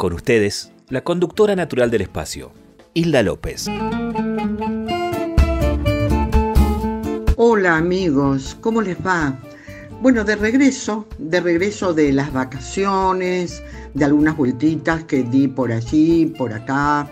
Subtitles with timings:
[0.00, 2.52] Con ustedes, la conductora natural del espacio,
[2.94, 3.66] Hilda López.
[7.36, 9.38] Hola amigos, ¿cómo les va?
[10.00, 16.24] Bueno, de regreso, de regreso de las vacaciones, de algunas vueltitas que di por allí,
[16.24, 17.06] por acá,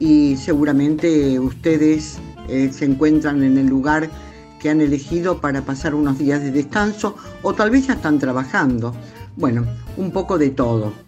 [0.00, 4.10] y seguramente ustedes eh, se encuentran en el lugar
[4.58, 7.14] que han elegido para pasar unos días de descanso
[7.44, 8.96] o tal vez ya están trabajando.
[9.36, 9.64] Bueno,
[9.96, 11.05] un poco de todo.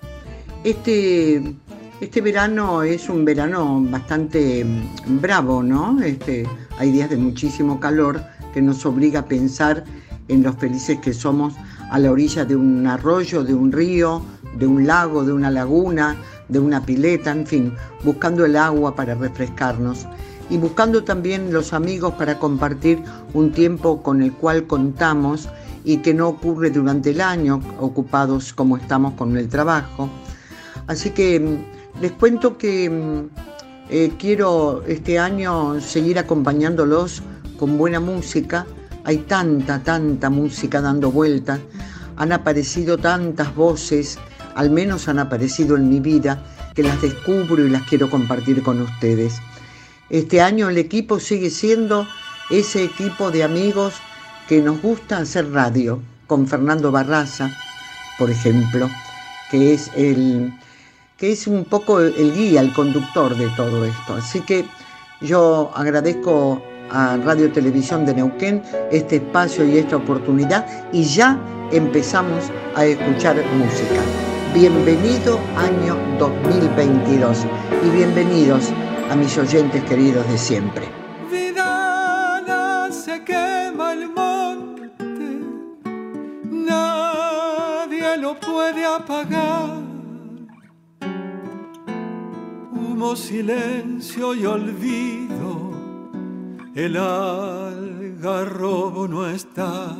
[0.64, 1.54] Este,
[2.00, 6.00] este verano es un verano bastante mm, bravo, ¿no?
[6.02, 6.46] Este,
[6.78, 8.20] hay días de muchísimo calor
[8.52, 9.84] que nos obliga a pensar
[10.26, 11.54] en los felices que somos
[11.90, 14.20] a la orilla de un arroyo, de un río,
[14.58, 16.16] de un lago, de una laguna,
[16.48, 17.72] de una pileta, en fin,
[18.02, 20.06] buscando el agua para refrescarnos
[20.50, 25.48] y buscando también los amigos para compartir un tiempo con el cual contamos
[25.84, 30.10] y que no ocurre durante el año, ocupados como estamos con el trabajo.
[30.88, 33.28] Así que mm, les cuento que mm,
[33.90, 37.22] eh, quiero este año seguir acompañándolos
[37.58, 38.66] con buena música.
[39.04, 41.60] Hay tanta, tanta música dando vueltas.
[42.16, 44.18] Han aparecido tantas voces,
[44.54, 46.42] al menos han aparecido en mi vida,
[46.74, 49.40] que las descubro y las quiero compartir con ustedes.
[50.10, 52.06] Este año el equipo sigue siendo
[52.50, 53.94] ese equipo de amigos
[54.48, 57.50] que nos gusta hacer radio, con Fernando Barraza,
[58.18, 58.88] por ejemplo,
[59.50, 60.52] que es el
[61.18, 64.14] que es un poco el guía, el conductor de todo esto.
[64.14, 64.64] Así que
[65.20, 68.62] yo agradezco a Radio Televisión de Neuquén
[68.92, 71.36] este espacio y esta oportunidad y ya
[71.72, 72.44] empezamos
[72.76, 74.00] a escuchar música.
[74.54, 77.38] Bienvenido año 2022
[77.84, 78.70] y bienvenidos
[79.10, 80.86] a mis oyentes queridos de siempre.
[82.90, 84.90] Se quema el monte,
[86.44, 89.87] nadie lo puede apagar.
[92.98, 95.70] Silencio y olvido,
[96.74, 97.86] el algarrobo
[99.06, 99.96] no está.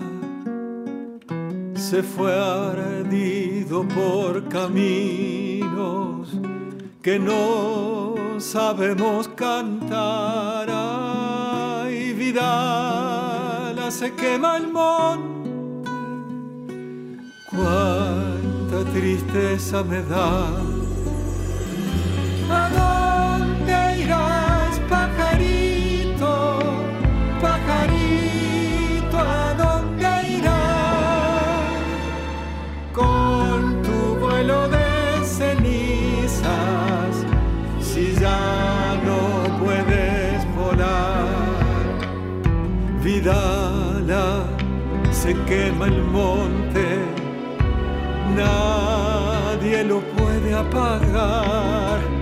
[1.74, 6.28] Se fue ardido por caminos
[7.00, 10.68] que no sabemos cantar.
[10.68, 15.50] Ay, Vidala se quema el monte.
[17.50, 20.77] Cuánta tristeza me da.
[45.28, 46.86] Se quema el monte,
[48.36, 52.17] nadie lo puede apagar.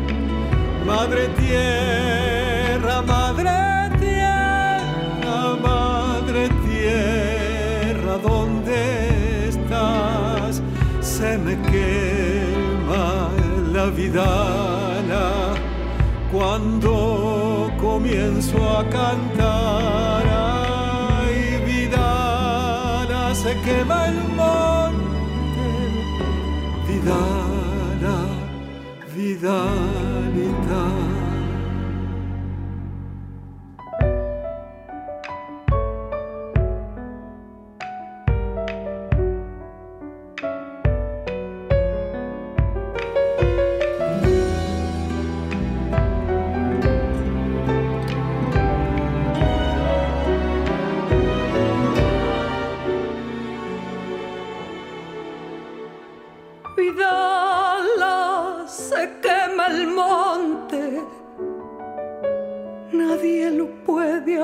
[0.86, 10.62] Madre tierra, madre tierra, madre tierra, ¿dónde estás?
[11.00, 13.30] Se me quema
[13.72, 15.54] la vidala
[16.30, 20.24] cuando comienzo a cantar.
[20.24, 25.68] Ay, vidala, se quema el monte,
[26.86, 28.18] vidala,
[29.16, 30.05] vidalita.
[30.36, 31.05] Vidala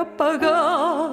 [0.03, 1.09] apagar.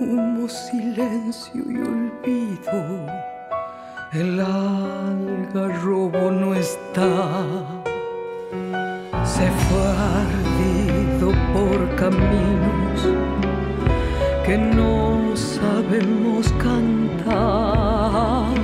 [0.00, 2.78] Humo, silencio y olvido,
[4.12, 7.12] el algarrobo no está.
[9.24, 9.86] Se fue
[10.22, 13.00] ardido por caminos
[14.44, 18.54] que no sabemos cantar.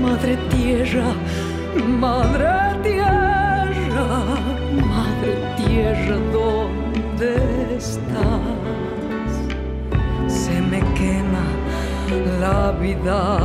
[0.00, 1.10] Madre tierra,
[2.00, 2.48] madre
[2.82, 4.08] tierra,
[4.92, 6.16] madre tierra,
[7.22, 8.40] ¿dónde estás?
[10.28, 11.44] Se me quema
[12.40, 13.38] la vida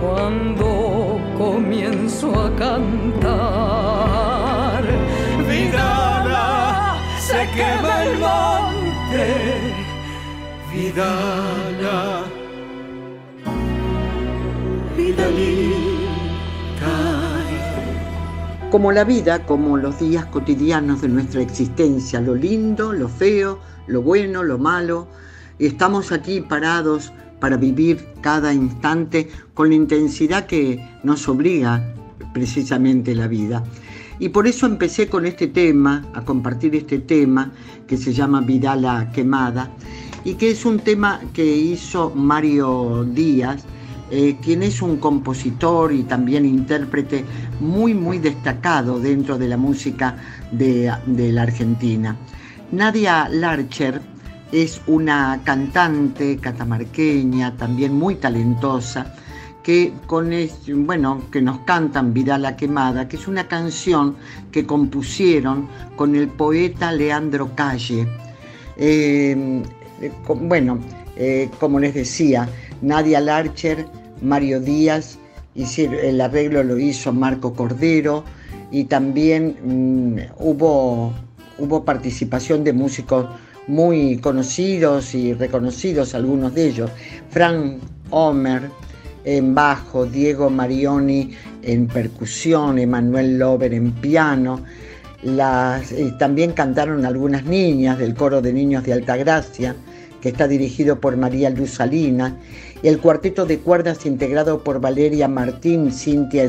[0.00, 3.24] cuando comienzo a cantar.
[5.48, 9.24] Vidala, se quema el monte.
[10.72, 11.98] Vidala,
[18.70, 24.02] Como la vida, como los días cotidianos de nuestra existencia, lo lindo, lo feo, lo
[24.02, 25.08] bueno, lo malo,
[25.58, 27.10] estamos aquí parados
[27.40, 31.82] para vivir cada instante con la intensidad que nos obliga
[32.34, 33.64] precisamente la vida.
[34.18, 37.52] Y por eso empecé con este tema, a compartir este tema
[37.86, 39.70] que se llama Vidala Quemada
[40.24, 43.64] y que es un tema que hizo Mario Díaz,
[44.10, 47.24] eh, quien es un compositor y también intérprete
[47.60, 50.16] muy, muy destacado dentro de la música
[50.50, 52.16] de, la Argentina.
[52.72, 54.00] Nadia Larcher
[54.50, 59.14] es una cantante catamarqueña, también muy talentosa,
[59.62, 59.92] que,
[60.74, 64.16] bueno, que nos cantan Vida la Quemada, que es una canción
[64.50, 68.08] que compusieron con el poeta Leandro Calle.
[68.78, 69.62] Eh,
[70.26, 70.78] bueno,
[71.16, 72.48] eh, como les decía,
[72.80, 73.86] Nadia Larcher,
[74.22, 75.18] Mario Díaz,
[75.54, 78.24] el arreglo lo hizo Marco Cordero
[78.70, 81.12] y también mm, hubo,
[81.58, 83.26] hubo participación de músicos
[83.66, 86.90] muy conocidos y reconocidos, algunos de ellos.
[87.30, 87.78] Frank
[88.10, 88.70] Homer
[89.24, 91.32] en bajo, Diego Marioni
[91.62, 94.62] en percusión, Emanuel Lover en piano.
[96.18, 99.74] También cantaron algunas niñas del coro de niños de Altagracia,
[100.22, 102.36] que está dirigido por María Luz Salina,
[102.67, 106.48] y el cuarteto de cuerdas integrado por Valeria Martín, Cintia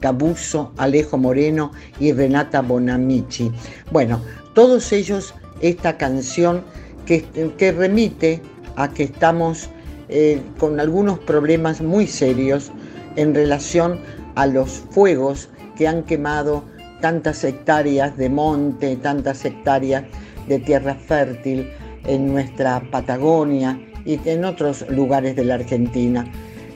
[0.00, 3.50] Cabuso, Alejo Moreno y Renata Bonamici.
[3.90, 4.20] Bueno,
[4.54, 6.62] todos ellos esta canción
[7.06, 7.24] que,
[7.72, 8.40] remite
[8.76, 9.68] a que estamos
[10.08, 12.70] eh, con algunos problemas muy serios
[13.16, 14.00] en relación
[14.34, 16.64] a los fuegos que han quemado
[17.00, 20.04] tantas hectáreas de monte, tantas hectáreas
[20.48, 21.70] de tierra fértil
[22.04, 26.26] en nuestra Patagonia y en otros lugares de la Argentina.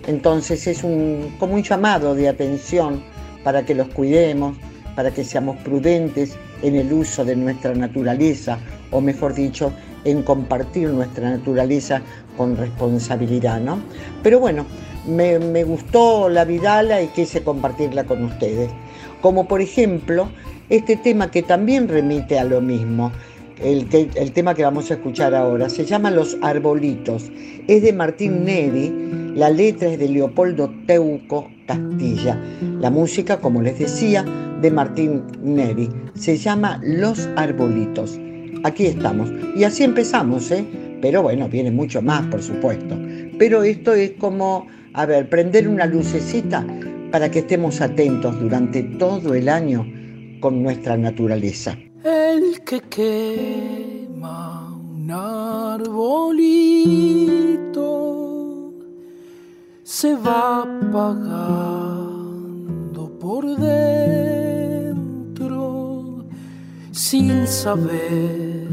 [0.06, 3.02] Entonces es un, como un llamado de atención
[3.44, 4.56] para que los cuidemos,
[4.94, 8.58] para que seamos prudentes en el uso de nuestra naturaleza,
[8.90, 9.72] o mejor dicho,
[10.04, 12.02] en compartir nuestra naturaleza
[12.36, 13.78] con responsabilidad, ¿no?
[14.22, 14.64] Pero bueno,
[15.06, 18.70] me, gustó la Vidala y quise compartirla con ustedes.
[19.20, 20.28] Como por ejemplo,
[20.68, 23.12] este tema que también remite a lo mismo,
[23.62, 27.30] el, tema que vamos a escuchar ahora, se llama Los Arbolitos.
[27.66, 28.92] Es de Martín Neri,
[29.34, 32.40] la letra es de Leopoldo Teuco Castilla.
[32.80, 34.24] La música, como les decía,
[34.60, 35.88] de Martín Neri.
[36.14, 38.18] Se llama Los Arbolitos.
[38.64, 39.30] Aquí estamos.
[39.56, 40.64] Y así empezamos, ¿eh?
[41.00, 42.98] Pero bueno, viene mucho más, por supuesto.
[43.38, 46.66] Pero esto es como, a ver, prender una lucecita
[47.10, 49.86] para que estemos atentos durante todo el año
[50.40, 51.76] con nuestra naturaleza.
[52.08, 54.40] El que quema
[54.72, 55.92] un arbolito
[59.82, 61.98] se va apagando
[63.20, 65.04] por dentro
[66.92, 68.66] sin saber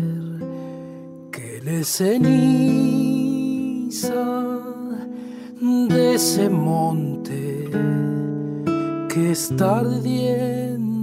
[1.30, 3.36] que le ceniza
[5.90, 7.70] de ese monte
[9.10, 10.95] que está ardiendo.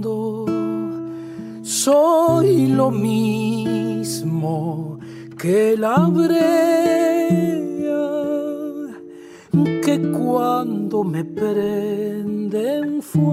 [1.73, 4.99] Soy lo mismo
[5.39, 6.69] que la brea
[9.81, 13.31] que cuando me prenden fuego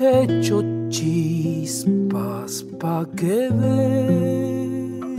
[0.00, 5.16] hecho chispas pa' que vean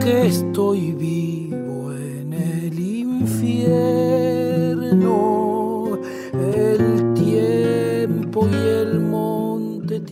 [0.00, 3.91] que estoy vivo en el infierno.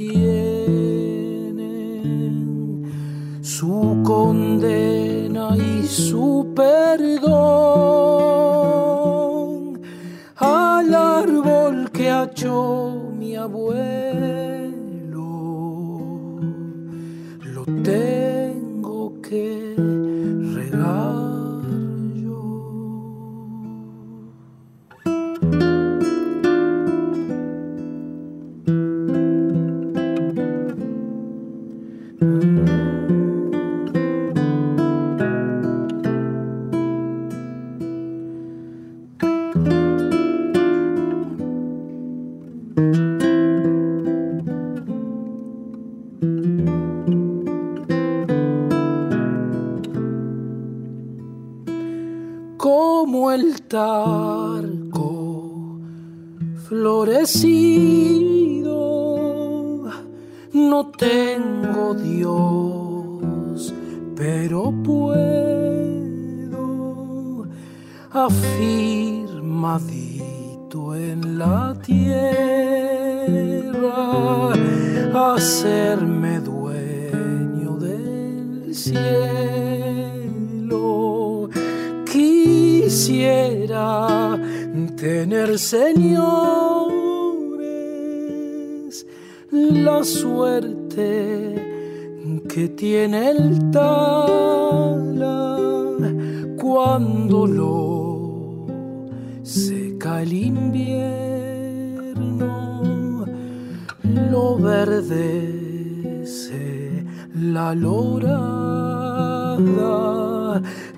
[0.00, 0.29] Monte tienen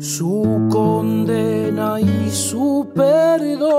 [0.00, 3.72] su condena y su perdón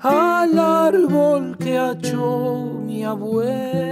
[0.00, 3.91] al árbol que echó mi abuelo.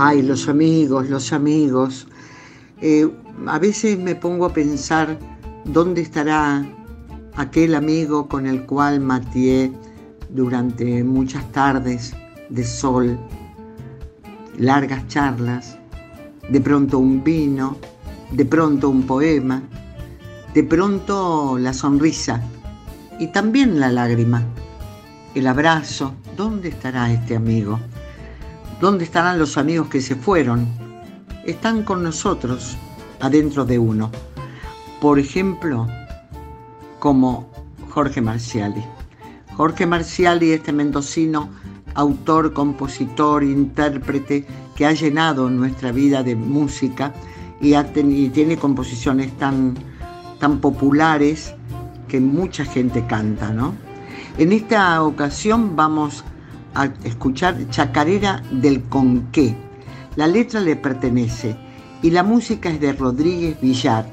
[0.00, 2.06] Ay, los amigos, los amigos.
[2.80, 3.10] Eh,
[3.48, 5.18] a veces me pongo a pensar
[5.64, 6.64] dónde estará
[7.34, 9.72] aquel amigo con el cual mateé
[10.28, 12.14] durante muchas tardes
[12.48, 13.18] de sol,
[14.56, 15.76] largas charlas,
[16.48, 17.76] de pronto un vino,
[18.30, 19.64] de pronto un poema,
[20.54, 22.40] de pronto la sonrisa
[23.18, 24.44] y también la lágrima,
[25.34, 26.14] el abrazo.
[26.36, 27.80] ¿Dónde estará este amigo?
[28.80, 30.68] ¿Dónde estarán los amigos que se fueron?
[31.44, 32.76] Están con nosotros,
[33.18, 34.12] adentro de uno.
[35.00, 35.88] Por ejemplo,
[37.00, 37.50] como
[37.90, 38.84] Jorge Marciali.
[39.56, 41.48] Jorge Marciali, este mendocino,
[41.94, 47.12] autor, compositor, intérprete, que ha llenado nuestra vida de música
[47.60, 49.74] y, ha tiene composiciones tan,
[50.38, 51.52] tan populares
[52.06, 53.74] que mucha gente canta, ¿no?
[54.38, 56.37] En esta ocasión vamos a
[57.04, 59.54] escuchar Chacarera del Conqué.
[60.16, 61.56] La letra le pertenece
[62.02, 64.06] y la música es de Rodríguez Villar,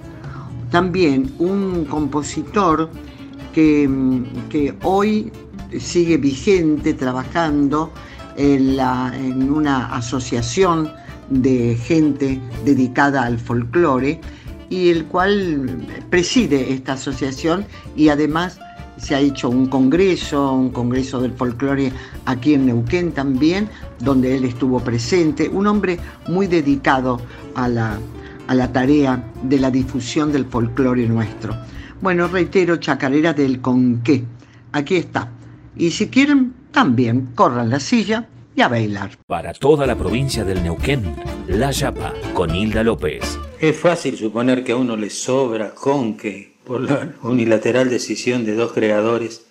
[0.72, 2.90] también un compositor
[3.54, 5.32] que, mm, que hoy
[5.80, 7.92] sigue vigente trabajando
[8.38, 10.92] en, la- en una asociación
[11.30, 14.20] de gente dedicada al folclore
[14.70, 18.60] y el cual preside esta asociación y además
[18.98, 21.92] se ha hecho un congreso, un congreso del folclore
[22.26, 27.20] aquí en Neuquén también, donde él estuvo presente, un hombre muy dedicado
[27.56, 28.00] a la,
[28.48, 31.56] a la tarea de la difusión del folclore nuestro.
[32.02, 34.24] Bueno, reitero, Chacarera del Conqué,
[34.72, 35.32] aquí está.
[35.78, 39.12] Y si quieren, también corran la silla y a bailar.
[39.28, 41.04] Para toda la provincia del Neuquén,
[41.48, 43.38] La Yapa, con Hilda López.
[43.60, 48.56] Es fácil suponer que a uno le sobra con que, por la unilateral decisión de
[48.56, 49.42] dos creadores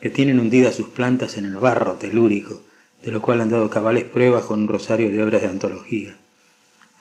[0.00, 2.60] que tienen hundidas sus plantas en el barro telúrico,
[3.02, 6.16] de lo cual han dado cabales pruebas con un rosario de obras de antología.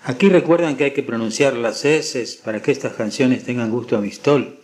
[0.03, 4.01] Aquí recuerdan que hay que pronunciar las S para que estas canciones tengan gusto a
[4.01, 4.60] mistol,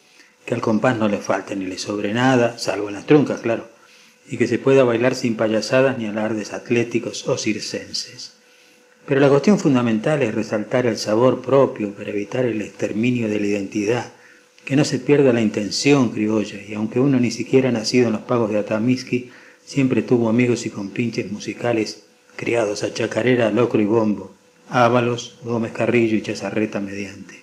[0.46, 3.68] que al compás no le falte ni le sobre nada, salvo en las truncas, claro,
[4.30, 8.34] y que se pueda bailar sin payasadas ni alardes atléticos o circenses.
[9.06, 13.48] Pero la cuestión fundamental es resaltar el sabor propio para evitar el exterminio de la
[13.48, 14.12] identidad,
[14.69, 18.21] que no se pierda la intención criolla, y aunque uno ni siquiera nacido en los
[18.21, 19.31] pagos de Atamiski,
[19.65, 22.03] siempre tuvo amigos y compinches musicales
[22.35, 24.31] criados a chacarera, locro y bombo,
[24.69, 27.41] Ábalos, Gómez Carrillo y Chazarreta mediante.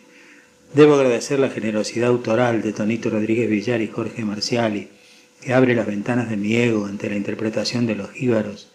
[0.72, 4.90] Debo agradecer la generosidad autoral de Tonito Rodríguez Villar y Jorge Marciali,
[5.40, 8.70] que abre las ventanas de mi ego ante la interpretación de los jíbaros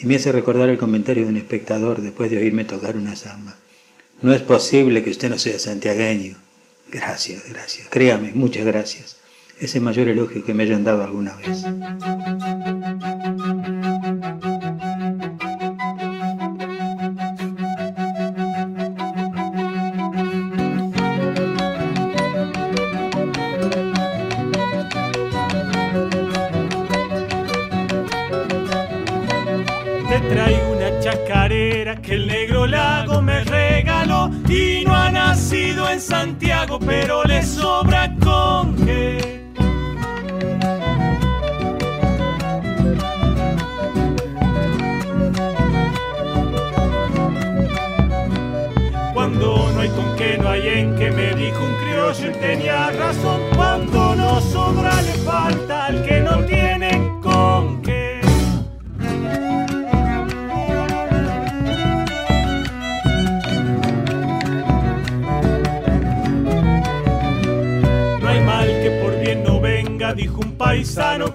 [0.00, 3.56] y me hace recordar el comentario de un espectador después de oírme tocar una samba.
[4.22, 6.45] no es posible que usted no sea santiagueño.
[6.90, 7.88] Gracias, gracias.
[7.90, 9.16] Créame, muchas gracias.
[9.58, 11.64] Es el mayor elogio que me hayan dado alguna vez.
[30.08, 36.00] Te traigo una chacarera que el negro lago me regaló y no ha nacido en
[36.00, 36.55] Santiago,
[37.26, 39.42] le sobra con qué.
[49.12, 52.90] Cuando no hay con qué, no hay en qué, me dijo un criollo y tenía
[52.90, 53.40] razón.
[53.56, 56.20] Cuando no sobra, le falta al que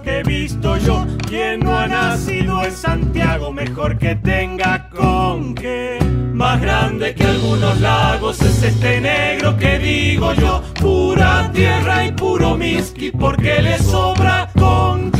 [0.02, 1.06] que he visto yo.
[1.28, 5.98] Quien no ha nacido en Santiago, mejor que tenga con qué.
[6.34, 10.62] Más grande que algunos lagos es este negro que digo yo.
[10.80, 15.11] Pura tierra y puro misqui, porque le sobra con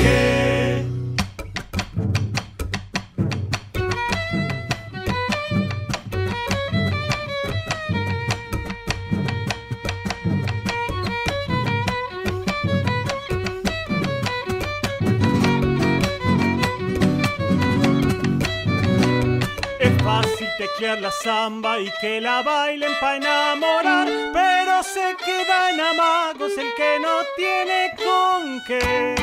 [21.22, 27.22] samba y que la bailen pa' enamorar, pero se queda en amagos el que no
[27.36, 29.14] tiene con qué.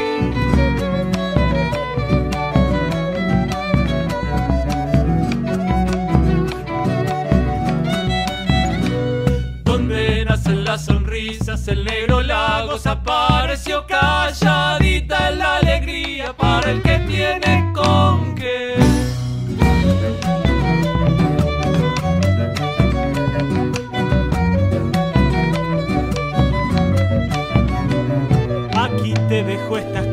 [9.64, 17.72] Donde nacen las sonrisas, el negro lagos apareció calladita la alegría para el que tiene
[17.74, 18.79] con qué.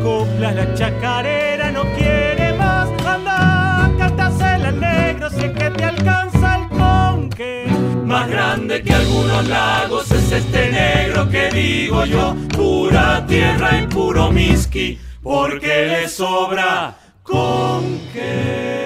[0.07, 2.89] Coplas, la chacarera no quiere más.
[3.05, 7.67] Anda, cántasela al negro, sé que te alcanza el conque.
[8.05, 12.37] Más grande que algunos lagos es este negro que digo yo.
[12.57, 18.86] Pura tierra y puro misqui, porque le sobra conque.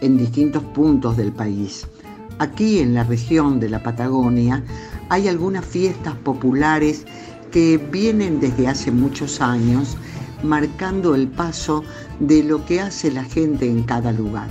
[0.00, 1.86] en distintos puntos del país.
[2.38, 4.62] Aquí en la región de la Patagonia
[5.08, 7.04] hay algunas fiestas populares
[7.50, 9.96] que vienen desde hace muchos años
[10.42, 11.82] marcando el paso
[12.20, 14.48] de lo que hace la gente en cada lugar.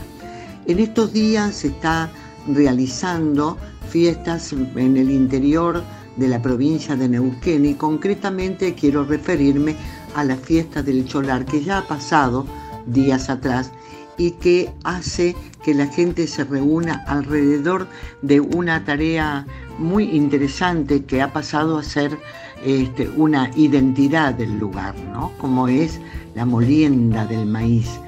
[0.65, 2.09] En estos días se está
[2.47, 3.57] realizando
[3.89, 5.81] fiestas en el interior
[6.17, 9.75] de la provincia de Neuquén y concretamente quiero referirme
[10.15, 12.45] a la fiesta del Cholar que ya ha pasado
[12.85, 13.71] días atrás
[14.17, 17.87] y que hace que la gente se reúna alrededor
[18.21, 19.45] de una tarea
[19.77, 22.17] muy interesante que ha pasado a ser
[22.63, 25.31] este, una identidad del lugar, ¿no?
[25.37, 25.99] como es
[26.35, 27.99] la molienda del maíz.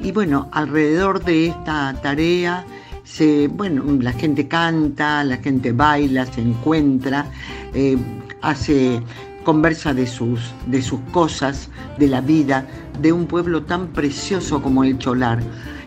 [0.00, 2.66] Y bueno, alrededor de esta tarea
[3.04, 7.26] se, bueno, la gente canta, la gente baila, se encuentra,
[7.72, 7.96] eh,
[8.42, 9.00] hace
[9.44, 12.66] conversa de sus, de sus cosas, de la vida,
[13.00, 15.40] de un pueblo tan precioso como el Cholar.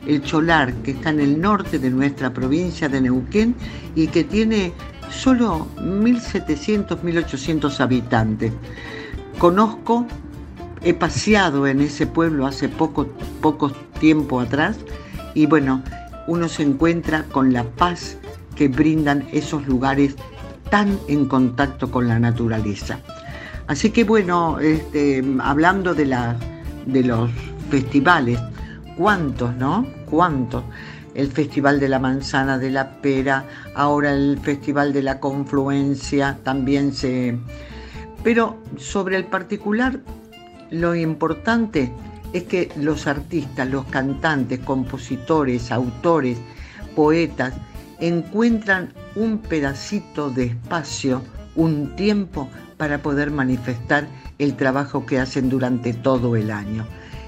[0.06, 3.56] El Cholar, que está en el norte de nuestra provincia de Neuquén
[3.96, 4.74] y que tiene
[5.10, 8.54] solo 1.700, 1.800 habitantes.
[9.38, 10.06] Conozco,
[10.82, 13.08] he paseado en ese pueblo hace poco,
[13.42, 14.78] poco tiempo atrás
[15.34, 15.84] y bueno,
[16.28, 18.18] uno se encuentra con la paz
[18.56, 20.16] que brindan esos lugares
[20.70, 23.00] tan en contacto con la naturaleza.
[23.68, 26.38] Así que bueno, este, hablando de, la,
[26.88, 27.30] de los
[27.70, 28.40] festivales,
[28.98, 29.86] ¿cuántos, no?
[30.10, 30.64] ¿Cuántos?
[31.14, 33.46] El Festival de la Manzana, de la Pera,
[33.76, 37.38] ahora el Festival de la Confluencia también se...
[38.24, 40.00] Pero sobre el particular,
[40.72, 41.92] lo importante
[42.34, 46.38] es que los artistas, los cantantes, compositores, autores,
[46.96, 47.54] poetas
[48.00, 51.22] encuentran un pedacito de espacio,
[51.56, 54.08] un tiempo para poder manifestar
[54.40, 56.86] el trabajo que hacen durante todo el año.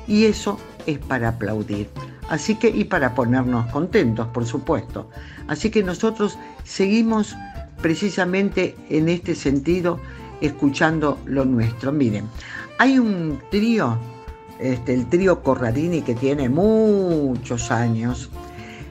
[0.08, 1.90] Y eso es para aplaudir.
[2.30, 5.10] Así que, y para ponernos contentos, por supuesto.
[5.48, 7.36] Así que nosotros seguimos
[7.82, 10.00] precisamente en este sentido
[10.42, 11.92] escuchando lo nuestro.
[11.92, 12.26] Miren,
[12.78, 13.98] hay un trío,
[14.60, 18.30] este, el trío Corradini, que tiene muchos años,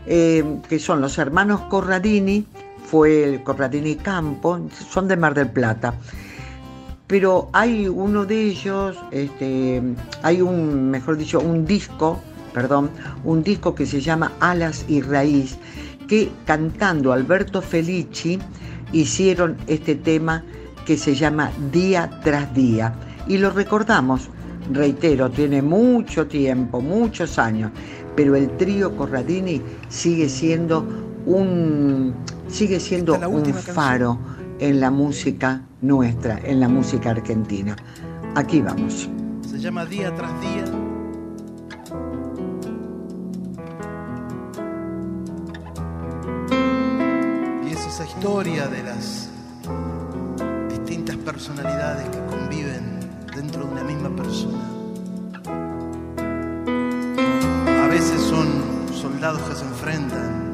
[0.07, 2.47] eh, que son los hermanos Corradini,
[2.85, 4.59] fue el Corradini Campo,
[4.91, 5.95] son de Mar del Plata.
[7.09, 9.83] Pero hay uno de ellos, este,
[10.23, 12.21] hay un, mejor dicho, un disco,
[12.53, 12.91] perdón,
[13.25, 15.57] un disco que se llama Alas y Raíz,
[16.07, 18.39] que cantando Alberto Felici
[18.93, 20.45] hicieron este tema
[20.85, 22.93] que se llama Día tras Día.
[23.27, 24.29] Y lo recordamos,
[24.71, 27.73] reitero, tiene mucho tiempo, muchos años,
[28.17, 30.87] pero el trío Corradini sigue siendo
[31.25, 32.15] un,
[32.49, 34.19] sigue siendo un faro
[34.59, 37.77] en la música nuestra, en la música argentina.
[38.35, 39.09] Aquí vamos.
[39.49, 40.65] Se llama Día tras Día.
[47.67, 49.31] Y es esa historia de las
[50.69, 53.01] distintas personalidades que conviven
[53.35, 54.65] dentro de una misma persona.
[57.85, 58.49] A veces son
[58.93, 60.49] soldados que se enfrentan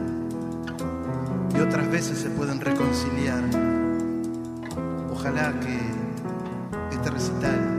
[1.56, 3.63] y otras veces se pueden reconciliar.
[5.24, 7.73] Ojalá que este recital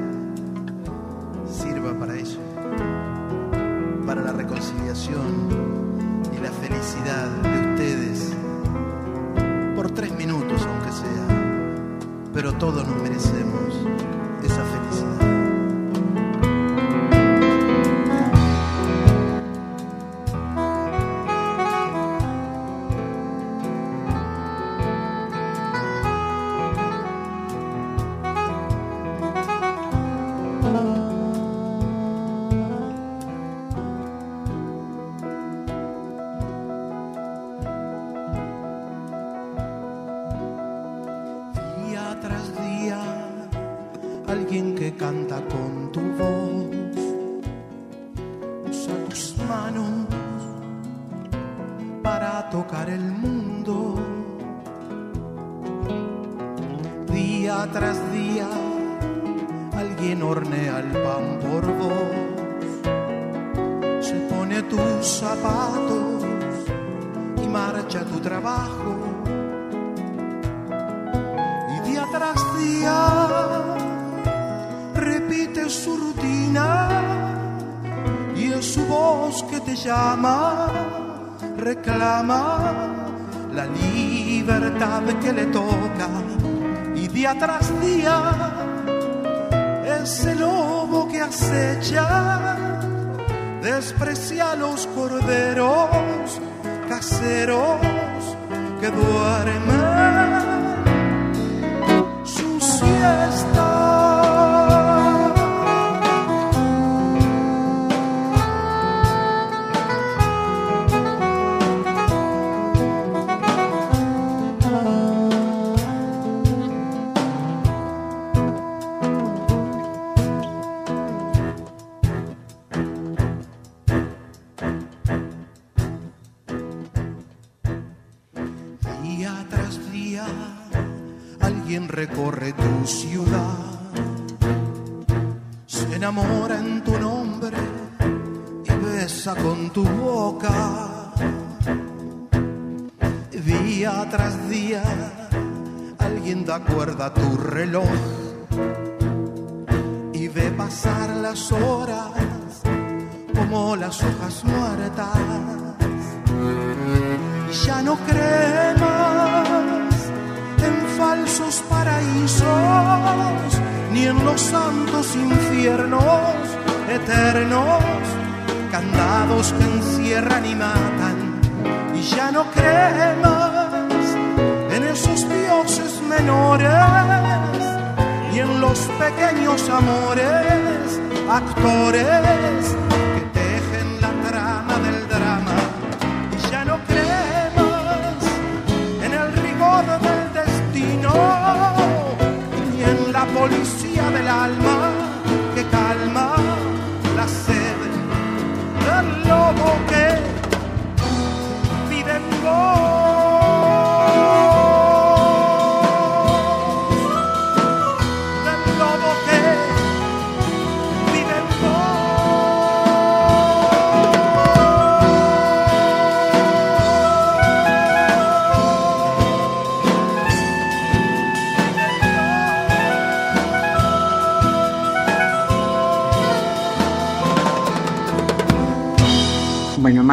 [94.56, 95.45] los corderos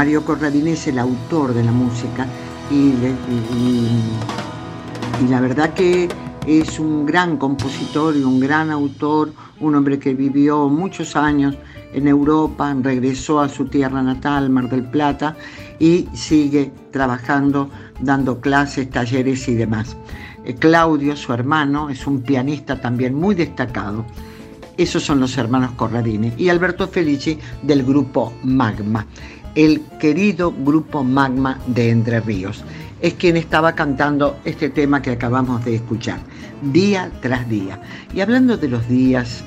[0.03, 2.27] Mario Corradini es el autor de la música
[2.73, 2.93] y,
[5.31, 6.09] la verdad que
[6.45, 11.55] es un gran compositor y un gran autor, un hombre que vivió muchos años
[11.93, 15.37] en Europa, regresó a su tierra natal, Mar del Plata,
[15.79, 19.97] y sigue trabajando, dando clases, talleres y demás.
[20.45, 24.05] Eh, Claudio, su hermano, es un pianista también muy destacado.
[24.77, 26.33] Esos son los hermanos Corradini.
[26.39, 29.07] Y Alberto Felici del grupo Magma,
[29.55, 32.65] el querido grupo Magma de Entre Ríos.
[33.01, 36.21] Es quien estaba cantando este tema que acabamos de escuchar,
[36.63, 37.81] día tras día.
[38.15, 39.43] Y hablando de los días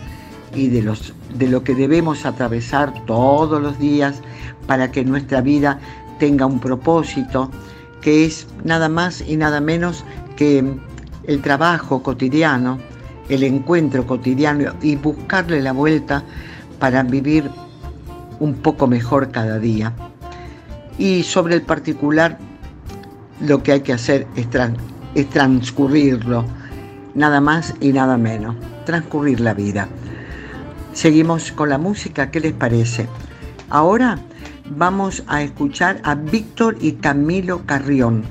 [0.53, 4.21] y de, los, de lo que debemos atravesar todos los días
[4.67, 5.79] para que nuestra vida
[6.19, 7.49] tenga un propósito,
[8.01, 10.03] que es nada más y nada menos
[10.35, 10.63] que
[11.23, 12.77] el trabajo cotidiano,
[13.29, 16.23] el encuentro cotidiano y buscarle la vuelta
[16.79, 17.49] para vivir
[18.39, 19.93] un poco mejor cada día.
[20.98, 22.38] Y sobre el particular,
[23.41, 24.48] lo que hay que hacer es,
[25.30, 26.45] transcurrirlo,
[27.13, 29.88] nada más y nada menos, transcurrir la vida.
[30.93, 33.08] Seguimos con la música, ¿qué les parece?
[33.69, 34.19] Ahora
[34.69, 38.24] vamos a escuchar a Víctor y Camilo Carrión.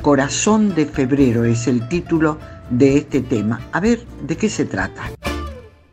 [0.00, 2.38] Corazón de Febrero es el título
[2.70, 3.60] de este tema.
[3.72, 5.19] A ver, ¿de qué se trata?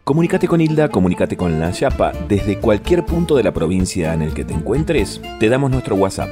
[0.07, 4.33] Comunícate con Hilda, comunícate con la Yapa desde cualquier punto de la provincia en el
[4.33, 5.19] que te encuentres.
[5.37, 6.29] Te damos nuestro WhatsApp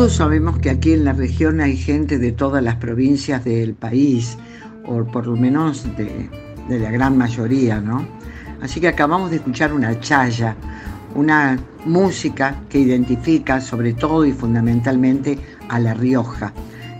[0.00, 4.38] Todos sabemos que aquí en la región hay gente de todas las provincias del país,
[4.86, 6.30] o por lo menos de,
[6.70, 8.08] la gran mayoría, ¿no?
[8.62, 10.56] Así que acabamos de escuchar una chaya,
[11.14, 16.54] una música que identifica sobre todo y fundamentalmente a La Rioja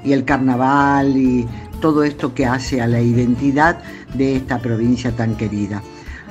[0.05, 1.49] y el carnaval y
[1.81, 3.79] todo esto que hace a la identidad
[4.13, 5.83] de esta provincia tan querida.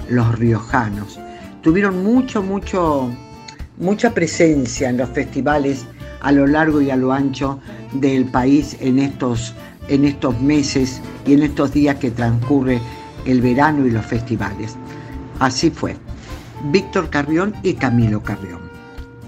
[0.08, 1.19] Los riojanos
[1.63, 3.10] tuvieron mucho, mucho,
[3.79, 5.88] mucha presencia en los festivales
[6.21, 7.60] a lo largo y a lo ancho
[7.93, 9.53] del país en estos,
[9.88, 12.79] en estos meses y en estos días que transcurre
[13.25, 14.75] el verano y los festivales.
[15.39, 15.95] Así fue.
[16.71, 18.60] Víctor Carrión y Camilo Carrión.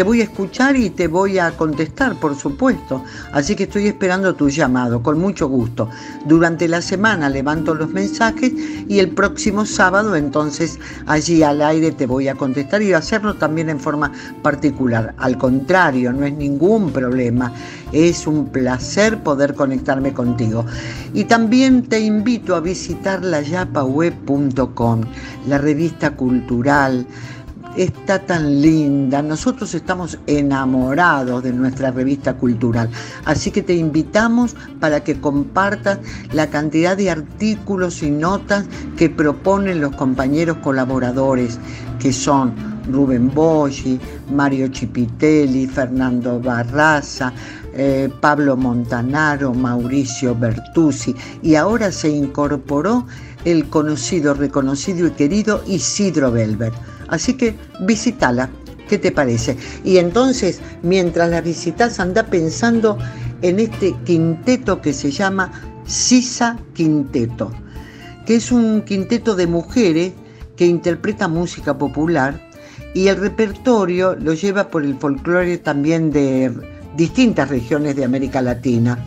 [0.00, 3.04] Te voy a escuchar y te voy a contestar, por supuesto.
[3.34, 5.90] Así que estoy esperando tu llamado, con mucho gusto.
[6.24, 8.50] Durante la semana levanto los mensajes
[8.88, 13.68] y el próximo sábado entonces allí al aire te voy a contestar y hacerlo también
[13.68, 14.10] en forma
[14.40, 15.14] particular.
[15.18, 17.52] Al contrario, no es ningún problema.
[17.92, 20.64] Es un placer poder conectarme contigo.
[21.12, 25.00] Y también te invito a visitar layapaweb.com,
[25.46, 27.06] la revista cultural
[27.76, 29.22] está tan linda.
[29.22, 32.90] Nosotros estamos enamorados de nuestra revista cultural.
[33.24, 35.98] Así que te invitamos para que compartas
[36.32, 41.58] la cantidad de artículos y notas que proponen los compañeros colaboradores,
[41.98, 42.54] que son
[42.90, 44.00] Rubén Boggi,
[44.32, 47.32] Mario Chipitelli, Fernando Barraza,
[47.72, 53.06] eh, Pablo Montanaro, Mauricio Bertuzzi y ahora se incorporó
[53.44, 56.72] el conocido, reconocido y querido Isidro Belver.
[57.10, 58.48] Así que visítala,
[58.88, 59.56] ¿qué te parece?
[59.84, 62.96] Y entonces, mientras la visitas, anda pensando
[63.42, 65.50] en este quinteto que se llama
[65.84, 67.50] Sisa Quinteto,
[68.24, 70.12] que es un quinteto de mujeres
[70.56, 72.40] que interpreta música popular
[72.94, 76.52] y el repertorio lo lleva por el folclore también de
[76.96, 78.98] distintas regiones de América Latina.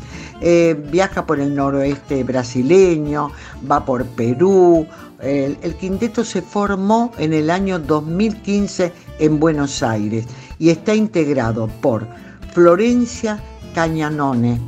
[0.41, 3.31] Eh, viaja por el noroeste brasileño,
[3.69, 4.85] va por Perú,
[5.23, 10.25] el, quinteto se formó en el año 2015 en Buenos Aires
[10.59, 12.07] y está integrado por
[12.53, 13.41] Florencia
[13.73, 14.59] Cañanone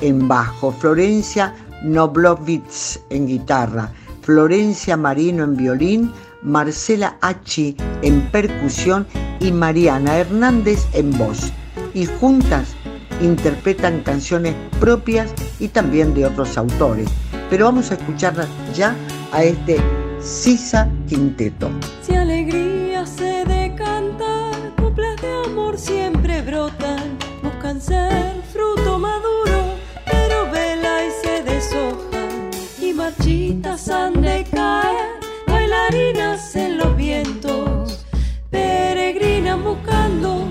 [0.00, 9.06] en bajo, Florencia Noblovitz en guitarra, Florencia Marino en violín, Marcela Achi en percusión
[9.40, 11.52] y Mariana Hernández en voz.
[11.94, 12.74] Y juntas
[13.20, 17.08] interpretan canciones propias y también de otros autores.
[17.54, 18.96] Pero vamos a escucharlas ya
[19.30, 19.76] a este
[20.18, 21.70] Sisa Quinteto.
[22.02, 31.06] Si alegría se decanta, coplas de amor siempre brotan, buscan ser fruto maduro, pero vela
[31.06, 32.50] y se deshojan,
[32.82, 38.04] y marchitas han de caer, bailarinas en los vientos,
[38.50, 40.48] peregrinan buscando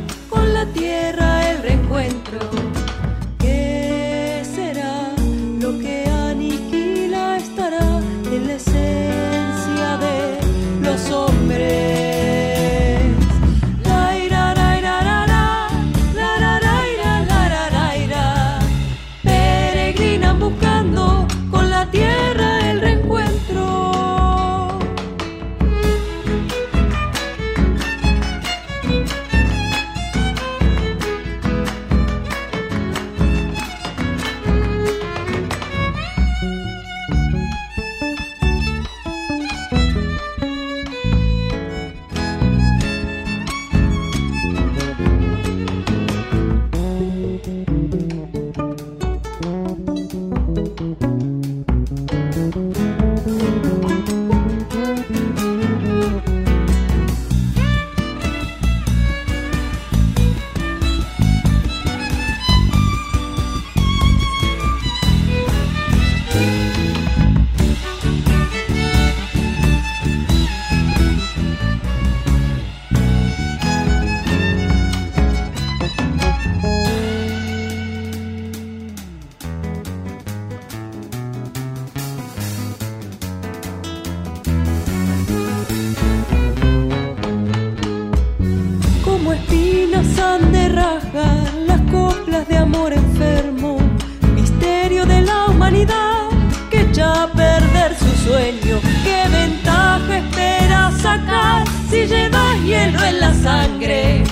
[97.91, 98.79] su sueño.
[99.03, 104.23] ¿Qué ventaja esperas sacar si llevas hielo en la sangre?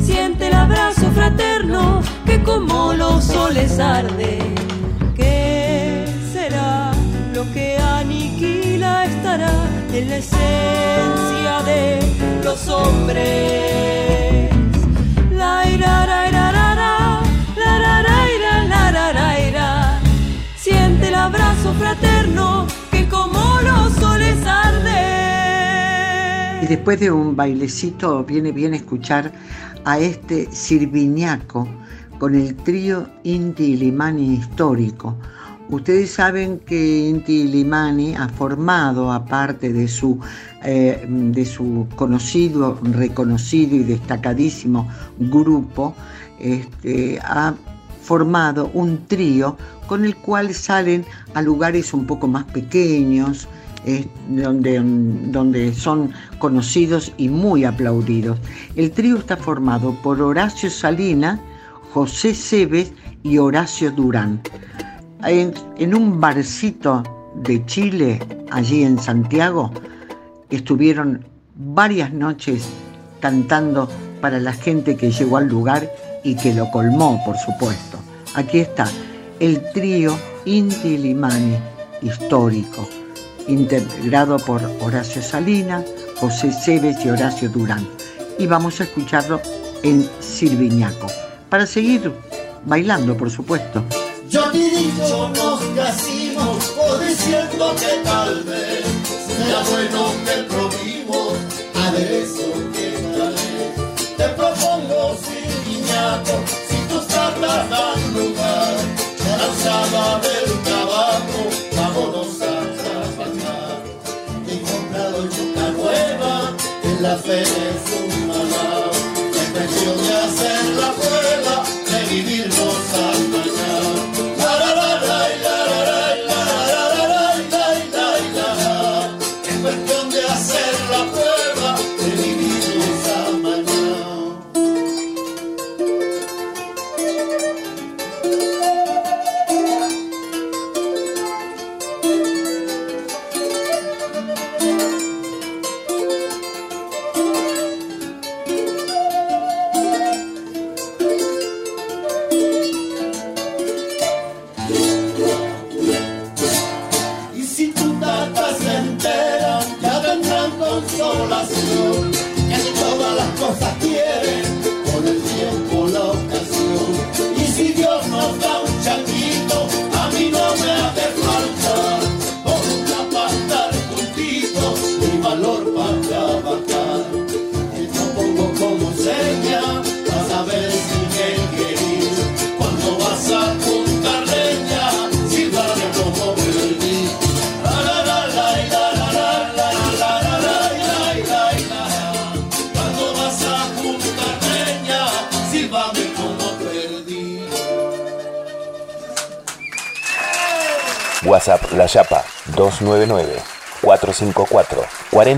[0.00, 4.38] Siente el abrazo fraterno que como los soles arde.
[5.14, 6.92] ¿Qué será
[7.34, 9.52] lo que aniquila estará
[9.92, 12.00] en la esencia de
[12.42, 14.50] los hombres?
[15.30, 16.44] La ira, la ira,
[21.24, 22.66] abrazo fraterno
[26.64, 29.30] Y después de un bailecito viene bien escuchar
[29.84, 31.68] a este sirviñaco
[32.18, 35.14] con el trío Inti Limani histórico.
[35.68, 40.18] Ustedes saben que Inti Limani ha formado, aparte de su,
[40.62, 44.88] eh, de su conocido, reconocido y destacadísimo
[45.18, 45.94] grupo,
[46.38, 47.52] este, ha
[48.00, 51.04] formado un trío con el cual salen
[51.34, 53.48] a lugares un poco más pequeños,
[54.28, 58.38] donde, donde son conocidos y muy aplaudidos.
[58.76, 61.40] El trío está formado por Horacio Salina,
[61.92, 64.40] José Cebes y Horacio Durán.
[65.24, 67.02] En, en un barcito
[67.42, 68.20] de Chile,
[68.50, 69.70] allí en Santiago,
[70.50, 71.24] estuvieron
[71.56, 72.68] varias noches
[73.20, 73.88] cantando
[74.20, 75.90] para la gente que llegó al lugar
[76.22, 77.98] y que lo colmó, por supuesto.
[78.34, 78.86] Aquí está
[79.40, 81.56] el trío Inti Limani
[82.02, 82.88] histórico,
[83.48, 85.84] integrado por Horacio Salina,
[86.16, 87.86] José Cebes y Horacio Durán.
[88.38, 89.40] Y vamos a escucharlo
[89.82, 91.06] en Silviñaco,
[91.48, 92.12] para seguir
[92.64, 93.84] bailando, por supuesto.
[94.28, 98.84] Yo he dicho nos casimos, o diciendo que tal vez
[99.36, 101.34] sea bueno que probimos
[101.86, 104.16] aderezo que tal vez.
[104.16, 106.63] Te propongo Silviñaco,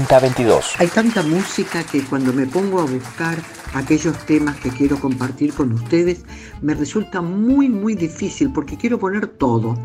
[0.05, 0.75] 4022.
[0.79, 3.39] Hay tanta música que cuando me pongo a buscar
[3.75, 6.25] aquellos temas que quiero compartir con ustedes,
[6.61, 9.79] me resulta muy, muy difícil porque quiero poner todo.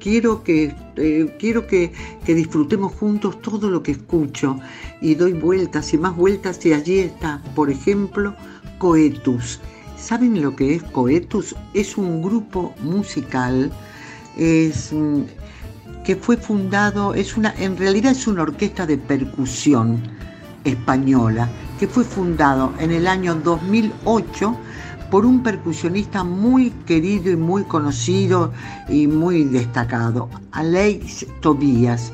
[0.00, 1.92] Quiero que, eh, quiero que
[2.26, 4.58] disfrutemos juntos todo lo que escucho
[5.00, 8.34] y doy vueltas y más vueltas y allí está, por ejemplo,
[8.78, 9.60] Coetus.
[9.98, 11.54] ¿Saben lo que es Coetus?
[11.74, 13.70] Es un grupo musical,
[14.36, 15.22] es mm,
[16.04, 20.02] que fue fundado, es una, en realidad es una orquesta de percusión
[20.64, 24.56] española, que fue fundado en el año 2008
[25.10, 28.52] por un percusionista muy querido y muy conocido
[28.88, 32.12] y muy destacado, Aleix Tobías,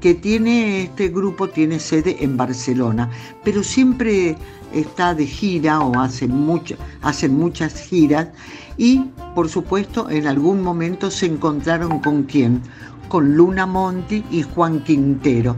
[0.00, 3.10] que tiene este grupo tiene sede en Barcelona,
[3.42, 4.36] pero siempre
[4.72, 8.28] está de gira o hacen muchas giras
[8.76, 12.60] y por supuesto en algún momento se encontraron con quién,
[13.08, 15.56] con Luna Monti y Juan Quintero,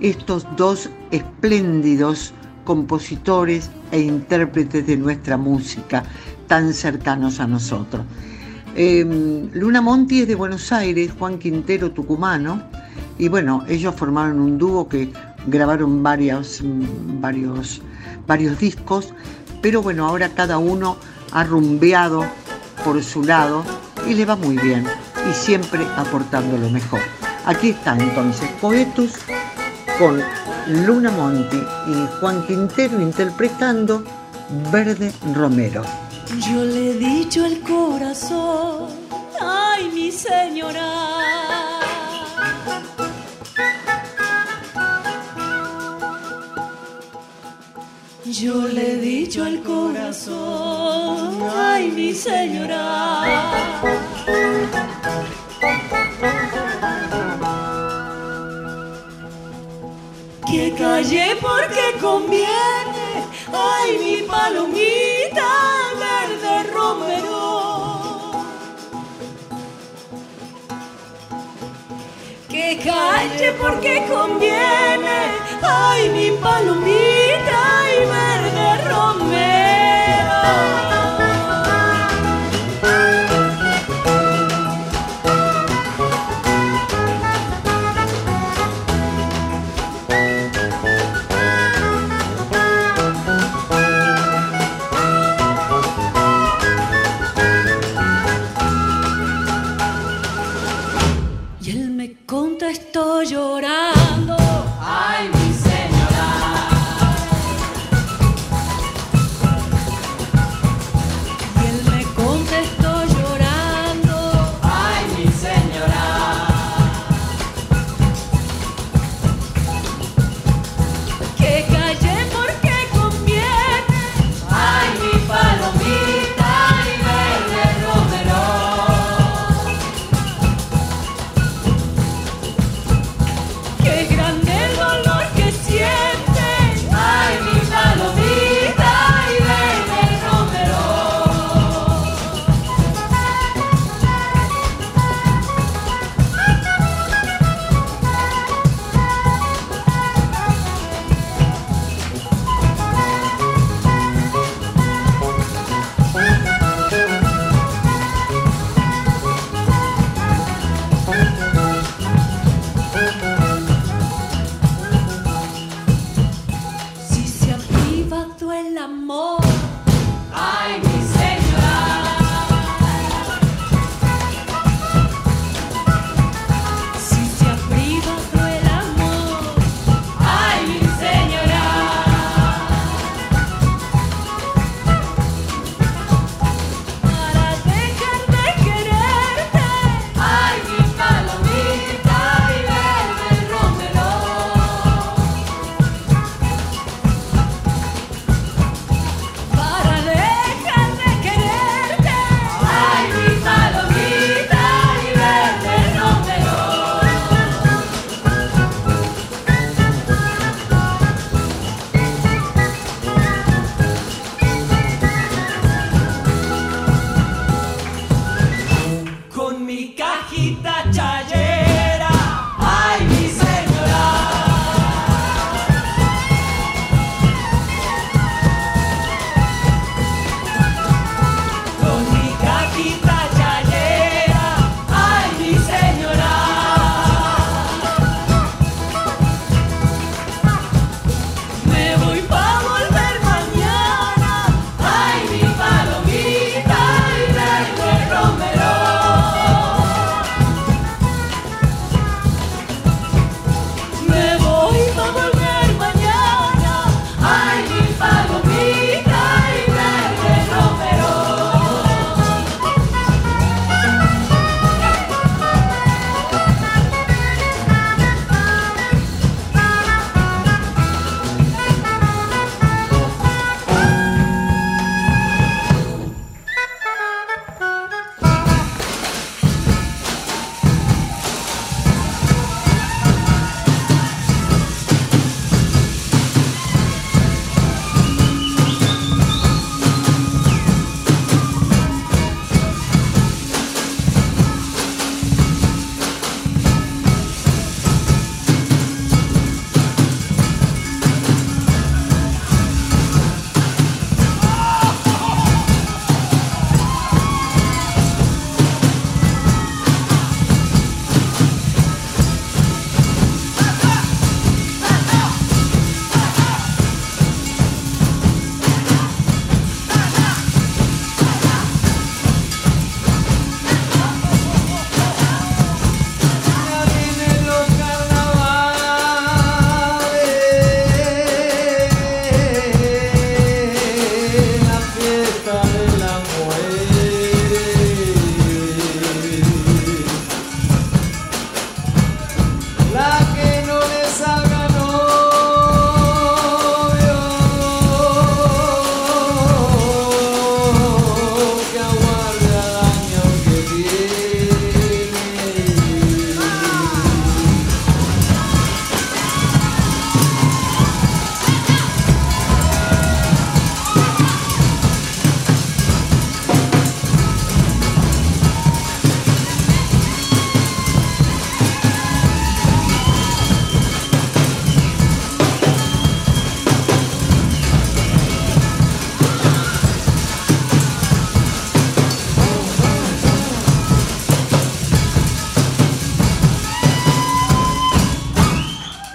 [0.00, 2.32] estos dos espléndidos
[2.64, 6.04] compositores e intérpretes de nuestra música
[6.46, 8.04] tan cercanos a nosotros.
[8.76, 9.04] Eh,
[9.52, 12.62] Luna Monti es de Buenos Aires, Juan Quintero tucumano,
[13.18, 15.12] y bueno, ellos formaron un dúo que
[15.46, 17.82] grabaron varios, mm, varios,
[18.26, 19.14] varios discos,
[19.62, 20.96] pero bueno, ahora cada uno
[21.32, 22.24] ha rumbeado
[22.84, 23.64] por su lado
[24.08, 24.84] y le va muy bien,
[25.28, 27.00] y siempre aportando lo mejor.
[27.46, 29.12] Aquí está entonces Poetus
[29.98, 30.22] con
[30.66, 34.02] Luna Monti y Juan Quintero interpretando
[34.72, 35.82] Verde Romero.
[36.50, 38.88] Yo le he dicho al corazón,
[39.40, 40.90] ay mi señora.
[48.24, 53.74] Yo le he dicho al corazón, ay mi señora.
[60.46, 65.50] Que calle porque conviene, ay mi palomita
[66.00, 68.32] verde romero.
[72.48, 75.43] Que calle porque conviene.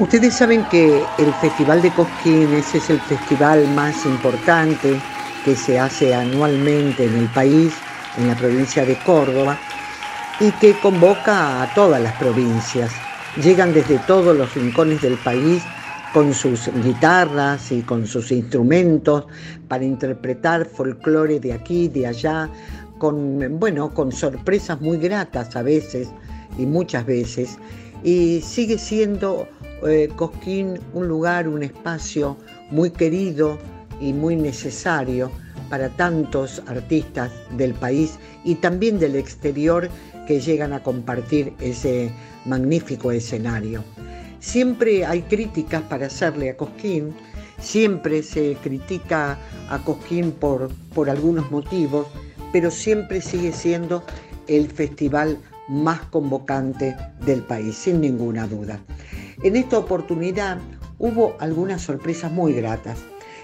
[0.10, 5.00] Ustedes saben que el Festival de Cosquín ese es el festival más importante
[5.46, 7.76] que se hace anualmente en el país,
[8.18, 9.56] en la provincia de Córdoba,
[10.40, 12.92] y que convoca a todas las provincias.
[13.44, 15.62] Llegan desde todos los rincones del país
[16.12, 19.28] con sus guitarras y con sus instrumentos
[19.68, 22.50] para interpretar folclore de aquí, de allá,
[22.98, 26.08] con, bueno, con sorpresas muy gratas a veces
[26.58, 27.60] y muchas veces.
[28.04, 29.48] Y sigue siendo
[29.88, 32.38] eh, Cosquín un lugar, un espacio
[32.72, 33.58] muy querido
[34.00, 35.32] y muy necesario
[35.70, 39.90] para tantos artistas del país y también del exterior
[40.28, 42.12] que llegan a compartir ese
[42.46, 43.84] magnífico escenario.
[44.40, 47.14] Siempre hay críticas para hacerle a Cosquín,
[47.60, 49.38] siempre se critica
[49.70, 52.08] a Cosquín por, por algunos motivos,
[52.52, 54.04] pero siempre sigue siendo
[54.48, 58.80] el festival más convocante del país, sin ninguna duda.
[59.42, 60.58] En esta oportunidad
[60.98, 63.00] hubo algunas sorpresas muy gratas.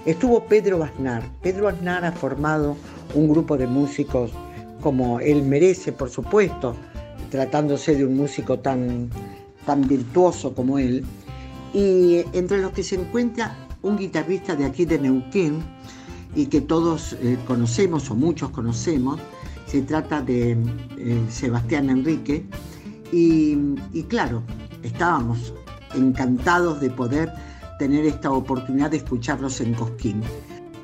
[0.06, 1.24] Estuvo Pedro Aznar.
[1.42, 2.76] Pedro Aznar ha formado
[3.14, 4.32] un grupo de músicos
[4.82, 6.76] como él merece, por supuesto,
[7.32, 9.10] tratándose de un músico tan,
[9.66, 11.06] tan virtuoso como él.
[11.74, 15.64] Y entre los que se encuentra un guitarrista de aquí de Neuquén
[16.36, 19.22] y que todos eh, conocemos o muchos conocemos,
[19.66, 20.58] se trata de
[20.98, 22.46] eh, Sebastián Enrique.
[23.14, 24.44] Y claro,
[24.84, 25.54] estábamos
[25.94, 27.32] encantados de poder
[27.80, 30.22] tener esta oportunidad de escucharlos en Cosquín.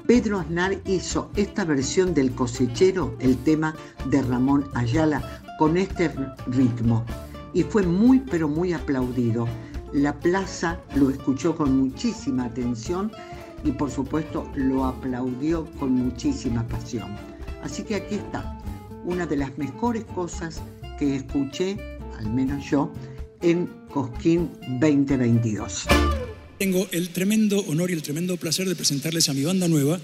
[0.06, 3.76] Pedro Aznar hizo esta versión del cosechero, el tema
[4.10, 6.12] de Ramón Ayala, con este
[6.48, 7.06] ritmo
[7.54, 9.48] y fue muy pero muy aplaudido.
[9.94, 13.12] La plaza lo escuchó con muchísima atención
[13.64, 17.16] y por supuesto lo aplaudió con muchísima pasión.
[17.64, 18.58] Así que aquí está,
[19.06, 20.62] una de las mejores cosas
[20.98, 21.78] que escuché,
[22.18, 22.92] al menos yo,
[23.42, 25.86] en Cosquín 2022.
[26.58, 30.00] Tengo el tremendo honor y el tremendo placer de presentarles a mi banda nueva,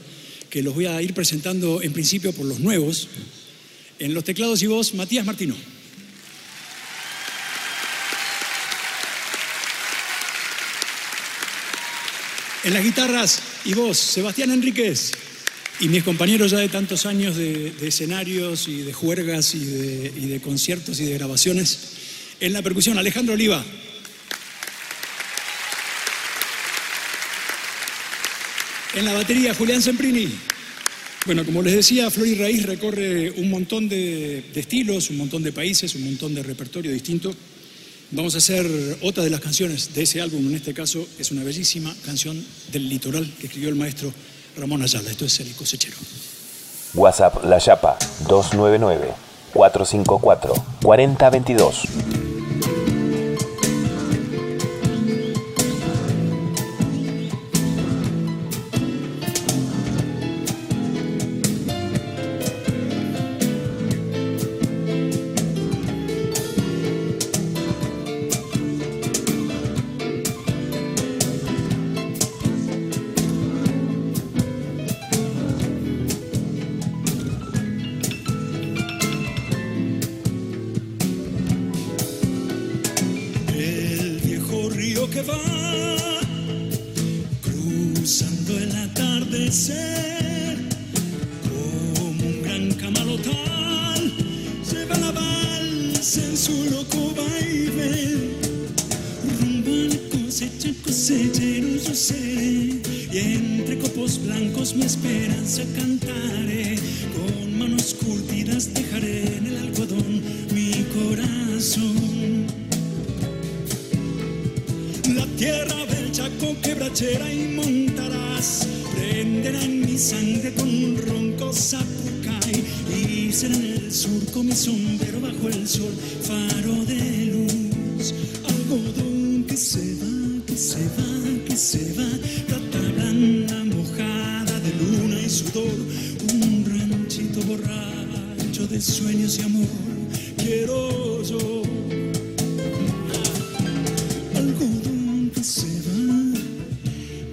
[0.49, 3.09] que los voy a ir presentando en principio por los nuevos.
[3.99, 5.55] En los teclados y voz, Matías Martino.
[12.63, 15.11] En las guitarras y voz, Sebastián Enríquez.
[15.79, 20.99] Y mis compañeros ya de tantos años de, escenarios y de juergas y de conciertos
[20.99, 21.96] y de grabaciones,
[22.39, 23.63] en la percusión, Alejandro Oliva.
[28.95, 30.27] En la batería, Julián Semprini.
[31.25, 35.51] Bueno, como les decía, Flor y Raíz recorre un montón de, estilos, un montón de
[35.51, 37.33] países, un montón de repertorio distinto.
[38.11, 38.65] Vamos a hacer
[39.01, 42.87] otra de las canciones de ese álbum, en este caso es una bellísima canción del
[42.87, 44.13] litoral que escribió el maestro
[44.55, 45.11] Ramón Ayala.
[45.11, 45.97] Esto es El Cosechero.
[46.93, 47.97] WhatsApp La Chapa
[48.29, 49.13] 299
[49.53, 51.83] 454 4022.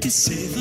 [0.04, 0.53] que ser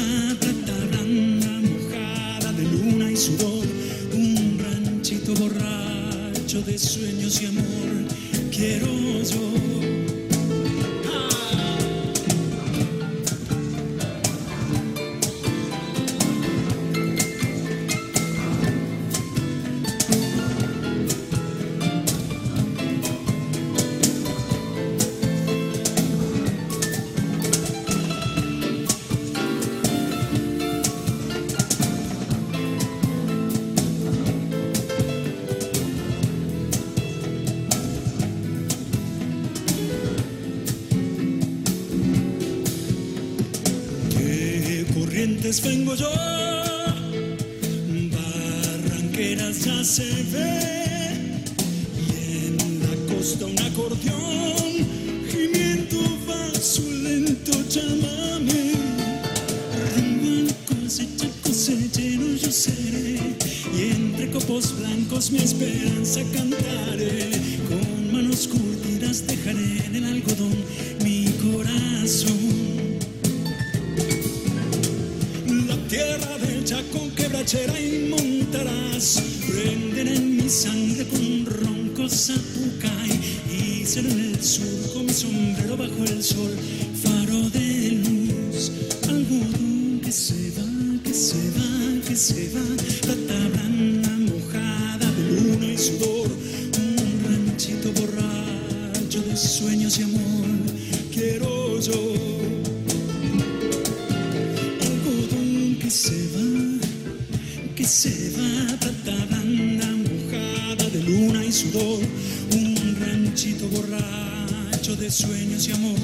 [113.73, 115.99] borracho de sueños y amor,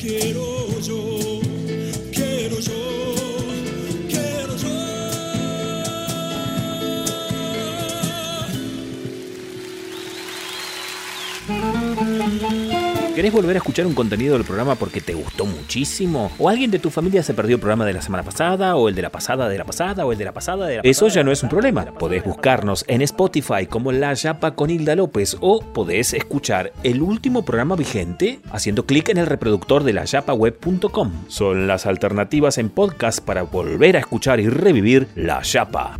[0.00, 1.40] quiero yo,
[2.12, 3.41] quiero yo,
[13.22, 16.32] ¿Querés volver a escuchar un contenido del programa porque te gustó muchísimo?
[16.40, 18.74] ¿O alguien de tu familia se perdió el programa de la semana pasada?
[18.74, 20.04] ¿O el de la pasada de la pasada?
[20.04, 21.84] ¿O el de la pasada de la Eso ya no es un problema.
[21.84, 27.44] Podés buscarnos en Spotify como La Yapa con Hilda López o podés escuchar el último
[27.44, 31.12] programa vigente haciendo clic en el reproductor de layapaweb.com.
[31.28, 35.96] Son las alternativas en podcast para volver a escuchar y revivir La Yapa.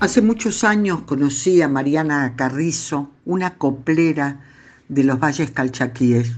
[0.00, 4.40] Hace muchos años conocí a Mariana Carrizo, una coplera
[4.88, 6.32] de los Valles Calchaquíes,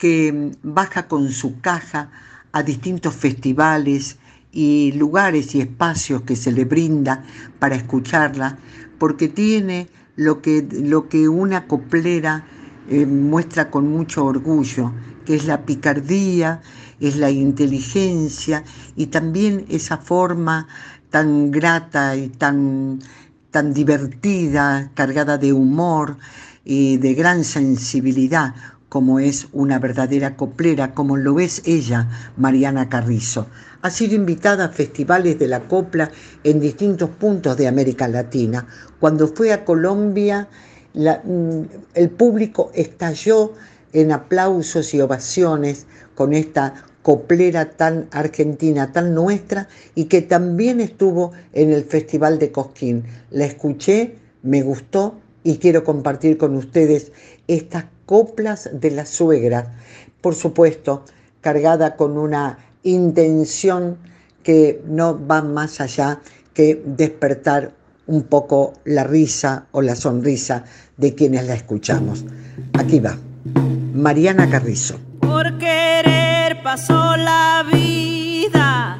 [0.00, 2.10] que baja con su caja
[2.52, 4.16] a distintos festivales
[4.50, 7.22] y lugares y espacios que se le brinda
[7.58, 8.58] para escucharla,
[8.98, 12.46] porque tiene lo que, lo que una coplera
[12.88, 14.90] eh, muestra con mucho orgullo,
[15.26, 16.62] que es la picardía,
[16.98, 18.64] es la inteligencia
[18.96, 20.66] y también esa forma
[21.10, 23.00] tan grata y tan,
[23.50, 26.16] tan divertida, cargada de humor
[26.64, 28.54] y de gran sensibilidad,
[28.90, 33.46] como es una verdadera coplera, como lo es ella, Mariana Carrizo.
[33.82, 36.10] Ha sido invitada a festivales de la copla
[36.42, 38.66] en distintos puntos de América Latina.
[38.98, 40.48] Cuando fue a Colombia,
[40.92, 41.22] la,
[41.94, 43.54] el público estalló
[43.92, 45.86] en aplausos y ovaciones
[46.16, 52.50] con esta coplera tan argentina, tan nuestra, y que también estuvo en el Festival de
[52.50, 53.04] Cosquín.
[53.30, 55.14] La escuché, me gustó
[55.44, 57.12] y quiero compartir con ustedes
[57.46, 59.72] estas coplas de la suegra,
[60.20, 61.04] por supuesto,
[61.40, 63.98] cargada con una intención
[64.42, 66.18] que no va más allá
[66.52, 67.70] que despertar
[68.08, 70.64] un poco la risa o la sonrisa
[70.96, 72.24] de quienes la escuchamos.
[72.72, 73.16] Aquí va,
[73.94, 74.98] Mariana Carrizo.
[75.20, 78.98] Por querer pasó la vida,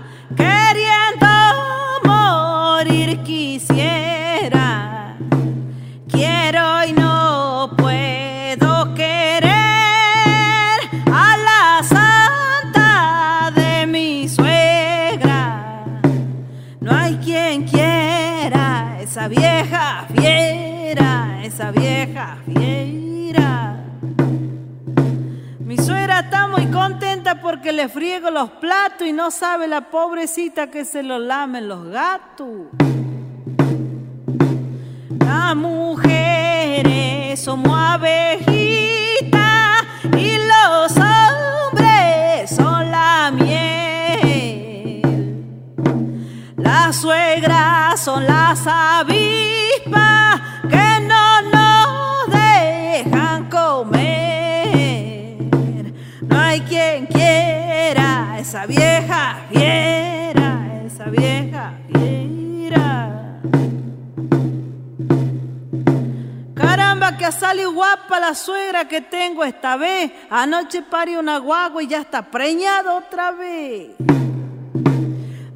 [25.58, 30.70] Mi suegra está muy contenta porque le friego los platos y no sabe la pobrecita
[30.70, 32.68] que se lo lamen los gatos.
[35.20, 39.30] Las mujeres somos abejitas
[40.16, 45.02] y los hombres son la miel.
[46.56, 50.49] Las suegras son las avispas
[58.50, 63.38] esa vieja fiera, esa vieja fiera.
[66.54, 70.10] Caramba, que salió guapa la suegra que tengo esta vez.
[70.28, 73.90] Anoche parió una guagua y ya está preñada otra vez.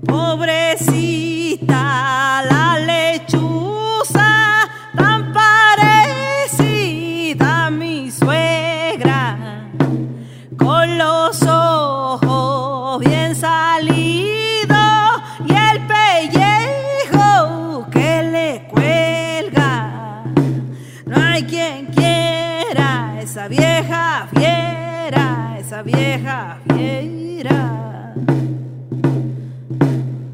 [0.07, 1.75] Pobrecita
[2.49, 3.44] la lechuza,
[23.45, 28.15] esa vieja fiera, esa vieja fiera.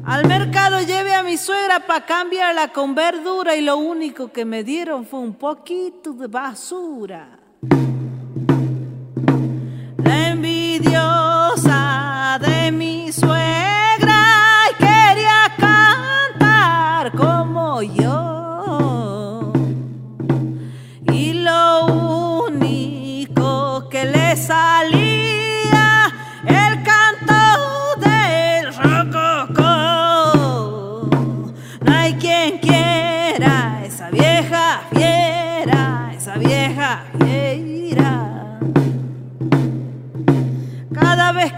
[0.05, 0.23] Al
[0.71, 5.05] lo llevé a mi suegra para cambiarla con verdura y lo único que me dieron
[5.05, 7.39] fue un poquito de basura.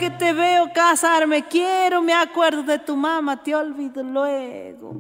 [0.04, 4.99] Que te veo casarme quiero, me acuerdo de tu mamá, te olvido luego.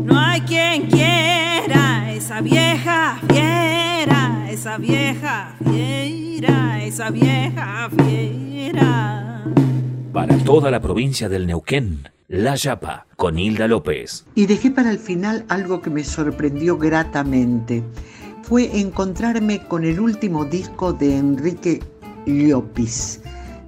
[0.00, 9.44] No hay quien quiera esa vieja fiera, esa vieja fiera, esa vieja fiera.
[10.12, 14.26] Para toda la provincia del Neuquén, La Yapa, con Hilda López.
[14.34, 17.84] Y dejé para el final algo que me sorprendió gratamente.
[18.42, 21.80] Fue encontrarme con el último disco de Enrique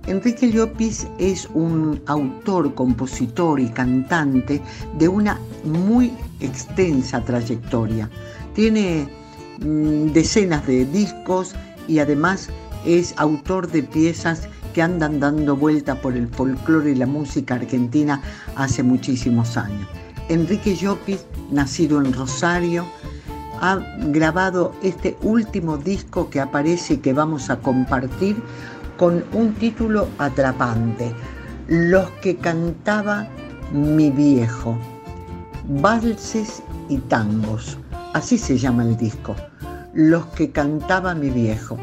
[0.07, 4.61] Enrique Llopis es un autor, compositor y cantante
[4.99, 8.11] de una muy extensa trayectoria.
[8.55, 9.09] Tiene
[9.61, 11.55] mm, decenas de discos
[11.89, 12.51] y además
[12.85, 18.21] es autor de piezas que andan dando vuelta por el folclore y la música argentina
[18.57, 19.89] hace muchísimos años.
[20.29, 22.85] Enrique Llopis, nacido en Rosario,
[23.61, 23.79] ha
[24.09, 28.37] grabado este último disco que aparece y que vamos a compartir
[28.97, 31.13] con un título atrapante,
[31.69, 33.27] Los que cantaba
[33.73, 34.79] mi viejo,
[35.67, 37.79] valses y tangos,
[38.13, 39.35] así se llama el disco,
[39.93, 41.79] Los que cantaba mi viejo,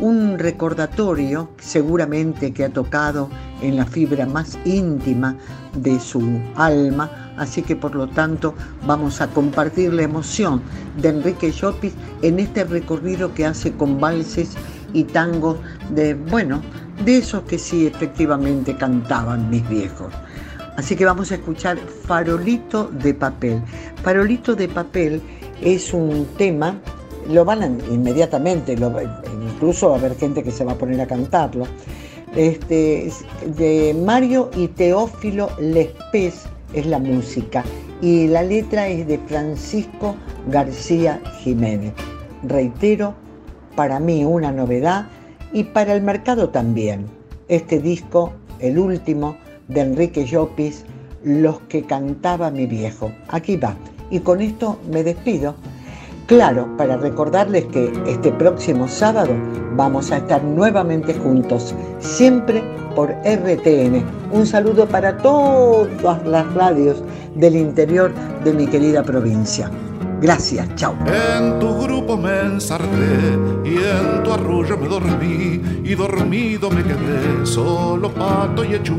[0.00, 3.28] un recordatorio seguramente que ha tocado
[3.62, 5.36] en la fibra más íntima
[5.76, 8.54] de su alma, así que por lo tanto
[8.86, 10.62] vamos a compartir la emoción
[11.00, 14.56] de Enrique Llopis en este recorrido que hace con valses
[14.92, 15.58] y tangos
[15.90, 16.62] de, bueno,
[17.04, 20.12] de esos que sí efectivamente cantaban mis viejos.
[20.76, 23.62] Así que vamos a escuchar Farolito de Papel.
[24.02, 25.22] Farolito de Papel
[25.60, 26.76] es un tema,
[27.30, 28.92] lo van a, inmediatamente, lo,
[29.64, 31.66] incluso va a haber gente que se va a poner a cantarlo,
[32.36, 33.10] este,
[33.56, 36.42] de Mario y Teófilo Lespés
[36.74, 37.64] es la música
[38.02, 40.16] y la letra es de Francisco
[40.50, 41.94] García Jiménez.
[42.42, 43.14] Reitero,
[43.74, 45.06] para mí una novedad
[45.54, 47.06] y para el mercado también.
[47.48, 49.38] Este disco, el último,
[49.68, 50.84] de Enrique Llopis,
[51.22, 53.10] Los que cantaba mi viejo.
[53.28, 53.74] Aquí va.
[54.10, 55.54] Y con esto me despido.
[56.26, 59.34] Claro, para recordarles que este próximo sábado
[59.76, 62.62] vamos a estar nuevamente juntos, siempre
[62.94, 64.02] por RTN.
[64.32, 67.02] Un saludo para todas las radios
[67.34, 68.10] del interior
[68.42, 69.70] de mi querida provincia.
[70.22, 70.94] Gracias, chao.
[71.06, 72.86] En tu grupo me ensarté
[73.62, 78.94] y en tu arrullo me dormí y dormido me quedé solo pato y hecho.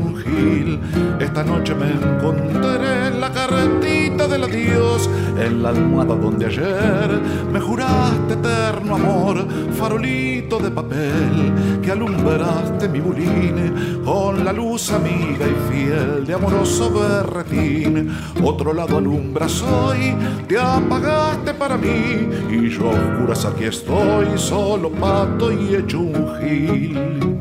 [1.18, 7.20] Esta noche me encontré en la carretita del adiós, en la almohada donde ayer
[7.52, 13.72] me juraste eterno amor, farolito de papel que alumbraste mi buline
[14.04, 18.14] con la luz amiga y fiel de amoroso berretín.
[18.44, 20.14] Otro lado alumbras hoy,
[20.46, 27.36] te apagas para mí y yo oscuras aquí estoy, solo pato y hecho un gil.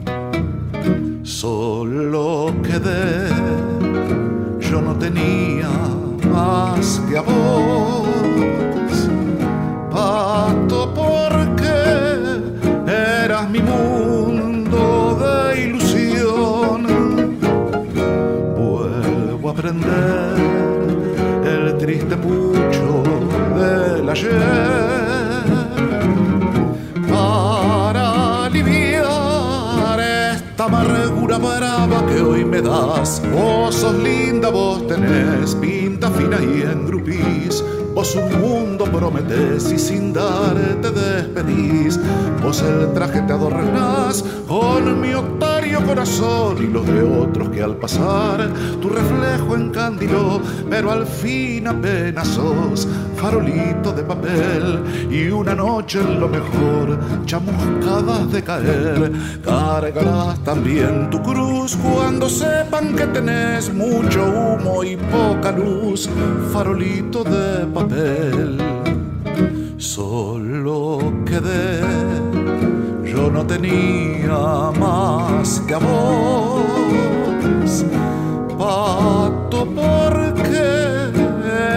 [1.22, 3.30] Solo quedé,
[4.82, 5.70] no tenía
[6.32, 8.08] más que a vos,
[9.90, 11.74] pato porque
[13.24, 13.85] eras mi mundo
[33.06, 37.64] Vos sos linda, vos tenés pinta fina y engrupís.
[37.94, 42.00] Vos un mundo prometés y sin darte despedís.
[42.42, 45.14] Vos el traje te adornás con mi
[45.84, 48.50] corazón y los de otros que al pasar
[48.82, 56.28] tu reflejo encandiló, pero al fin apenas sos farolito de papel y una noche lo
[56.28, 59.12] mejor chamuscadas de caer.
[59.44, 66.10] Cargarás también tu cruz cuando sepan que tenés mucho humo y poca luz,
[66.52, 68.58] farolito de papel.
[69.78, 71.82] Solo quedé,
[73.36, 76.66] no tenía más que voz
[78.58, 80.66] Pato porque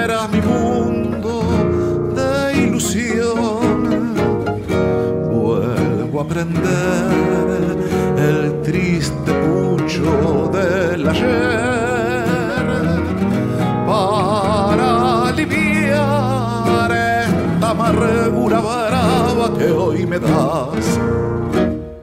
[0.05, 1.43] era mi mundo
[2.15, 4.15] de ilusión.
[5.33, 7.77] Vuelvo a aprender
[8.17, 12.25] el triste pucho del ayer
[13.85, 20.87] para aliviar esta amargura brava que hoy me das.